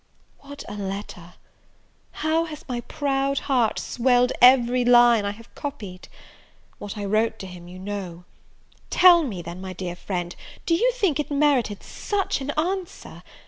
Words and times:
What 0.39 0.63
a 0.67 0.73
letter! 0.73 1.35
how 2.25 2.45
has 2.45 2.65
my 2.67 2.81
proud 2.81 3.37
heart 3.41 3.77
swelled 3.77 4.31
every 4.41 4.83
line 4.83 5.25
I 5.25 5.29
have 5.29 5.53
copied! 5.53 6.07
What 6.79 6.97
I 6.97 7.05
wrote 7.05 7.37
to 7.37 7.45
him 7.45 7.67
you 7.67 7.77
know; 7.77 8.23
tell 8.89 9.21
me, 9.21 9.43
then, 9.43 9.61
my 9.61 9.73
dear 9.73 9.95
friend, 9.95 10.35
do 10.65 10.73
you 10.73 10.91
think 10.93 11.19
it 11.19 11.29
merited 11.29 11.83
such 11.83 12.41
an 12.41 12.49
answer? 12.57 13.21